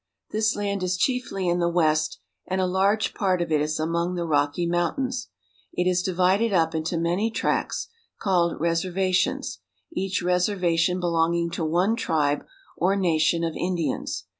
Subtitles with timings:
[0.31, 2.17] This land is chiefly in the West,
[2.47, 5.27] and a large part of it is among the Rocky Mountains.
[5.73, 7.87] It is divided up into many tracts,
[8.19, 9.59] called reservations,
[9.93, 14.25] each reservation belonging to one tribe, or nation, of Indians.